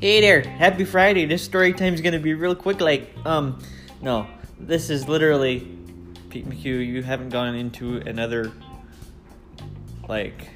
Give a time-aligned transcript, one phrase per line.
[0.00, 1.26] Hey there, happy Friday.
[1.26, 2.80] This story time is gonna be real quick.
[2.80, 3.62] Like, um,
[4.00, 4.26] no,
[4.58, 5.60] this is literally
[6.30, 6.86] Pete McHugh.
[6.86, 8.50] You haven't gone into another
[10.08, 10.48] like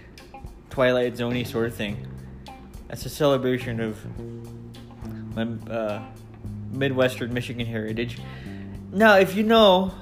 [0.70, 2.06] Twilight Zoney sort of thing.
[2.88, 3.98] That's a celebration of
[5.36, 6.02] my uh,
[6.72, 8.18] Midwestern Michigan heritage.
[8.92, 9.92] Now, if you know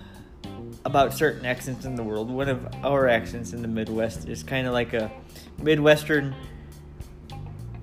[0.85, 4.69] about certain accents in the world, one of our accents in the Midwest is kind
[4.69, 5.11] of like a
[5.63, 6.35] Midwestern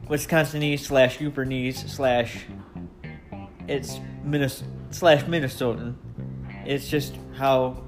[0.07, 2.45] Wisconsinese slash Yoopernese slash
[3.67, 5.95] it's Minnesota slash Minnesotan.
[6.65, 7.83] It's just how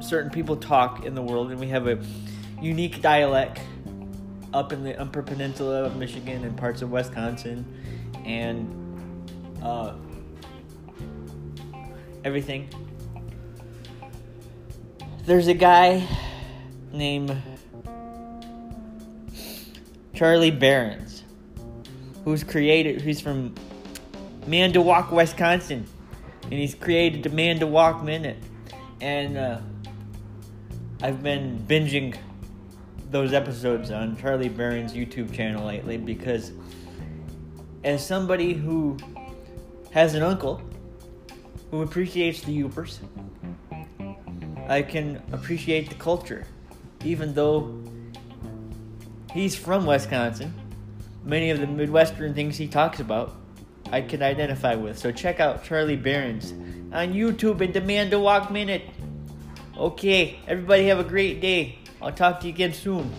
[0.00, 1.98] certain people talk in the world, and we have a
[2.60, 3.60] unique dialect
[4.52, 7.64] up in the Upper Peninsula of Michigan and parts of Wisconsin,
[8.24, 8.68] and
[9.62, 9.94] uh,
[12.24, 12.68] everything.
[15.24, 16.06] There's a guy
[16.92, 17.40] named
[20.20, 21.22] Charlie Berens,
[22.26, 23.54] who's created, who's from
[24.46, 25.86] Manitowoc, Wisconsin,
[26.42, 28.36] and he's created the Manitowoc Minute.
[29.00, 29.60] And uh,
[31.00, 32.18] I've been binging
[33.10, 36.52] those episodes on Charlie Berens' YouTube channel lately because,
[37.82, 38.98] as somebody who
[39.90, 40.60] has an uncle
[41.70, 42.98] who appreciates the Yoopers,
[44.68, 46.46] I can appreciate the culture,
[47.06, 47.82] even though
[49.32, 50.52] He's from Wisconsin.
[51.24, 53.36] Many of the Midwestern things he talks about,
[53.92, 54.98] I can identify with.
[54.98, 56.52] So check out Charlie Berens
[56.92, 58.82] on YouTube and the Manitowoc Minute.
[59.76, 61.78] Okay, everybody have a great day.
[62.02, 63.10] I'll talk to you again soon.